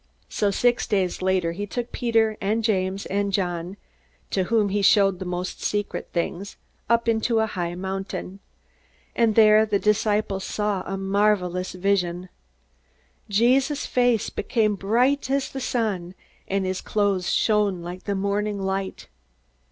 So 0.29 0.49
six 0.49 0.87
days 0.87 1.21
later 1.21 1.51
he 1.51 1.67
took 1.67 1.91
Peter 1.91 2.35
and 2.41 2.63
James 2.63 3.05
and 3.05 3.31
John, 3.31 3.77
to 4.31 4.45
whom 4.45 4.69
he 4.69 4.81
showed 4.81 5.19
the 5.19 5.25
most 5.25 5.61
secret 5.61 6.09
things, 6.11 6.57
up 6.89 7.07
into 7.07 7.37
a 7.39 7.45
high 7.45 7.75
mountain. 7.75 8.39
And 9.15 9.35
there 9.35 9.63
the 9.63 9.77
disciples 9.77 10.43
saw 10.43 10.81
a 10.87 10.97
marvelous 10.97 11.73
vision. 11.73 12.29
Jesus' 13.29 13.85
face 13.85 14.31
became 14.31 14.73
bright 14.73 15.29
as 15.29 15.51
the 15.51 15.61
sun, 15.61 16.15
and 16.47 16.65
his 16.65 16.81
clothes 16.81 17.31
shone 17.31 17.83
like 17.83 18.05
the 18.05 18.15
morning 18.15 18.59
light. 18.59 19.07